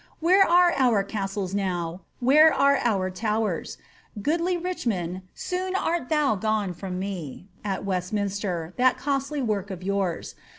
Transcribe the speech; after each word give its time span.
Where 0.19 0.43
are 0.43 0.73
our 0.77 1.03
castles 1.03 1.53
now? 1.53 2.01
where 2.19 2.51
are 2.51 2.77
our 2.77 3.11
towersf 3.11 3.77
Goodly 4.19 4.57
Richmond, 4.57 5.21
soon 5.35 5.75
art 5.75 6.09
thou 6.09 6.33
gone 6.33 6.73
from 6.73 6.97
me, 6.97 7.45
At 7.63 7.85
Westminster, 7.85 8.73
that 8.77 8.97
costly 8.97 9.43
work' 9.43 9.69
of 9.69 9.83
yours. 9.83 10.33